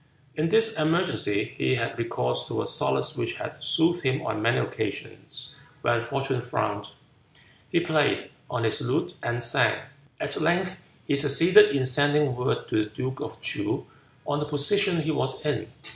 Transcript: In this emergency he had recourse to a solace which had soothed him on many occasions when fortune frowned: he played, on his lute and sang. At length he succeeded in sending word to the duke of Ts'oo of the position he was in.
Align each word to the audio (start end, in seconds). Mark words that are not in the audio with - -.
In 0.35 0.49
this 0.49 0.79
emergency 0.79 1.53
he 1.59 1.75
had 1.75 1.95
recourse 1.99 2.47
to 2.47 2.63
a 2.63 2.65
solace 2.65 3.15
which 3.15 3.35
had 3.35 3.63
soothed 3.63 4.01
him 4.01 4.23
on 4.25 4.41
many 4.41 4.57
occasions 4.57 5.55
when 5.83 6.01
fortune 6.01 6.41
frowned: 6.41 6.89
he 7.69 7.81
played, 7.81 8.31
on 8.49 8.63
his 8.63 8.81
lute 8.81 9.13
and 9.21 9.43
sang. 9.43 9.79
At 10.19 10.41
length 10.41 10.81
he 11.05 11.15
succeeded 11.15 11.75
in 11.75 11.85
sending 11.85 12.35
word 12.35 12.67
to 12.69 12.85
the 12.85 12.89
duke 12.89 13.19
of 13.19 13.39
Ts'oo 13.43 13.85
of 14.27 14.39
the 14.39 14.47
position 14.47 15.01
he 15.03 15.11
was 15.11 15.45
in. 15.45 15.67